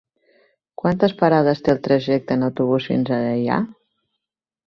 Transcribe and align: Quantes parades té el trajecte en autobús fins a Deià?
Quantes 0.81 1.13
parades 1.19 1.61
té 1.67 1.73
el 1.73 1.81
trajecte 1.89 2.37
en 2.39 2.47
autobús 2.47 2.87
fins 2.93 3.13
a 3.17 3.19
Deià? 3.27 3.59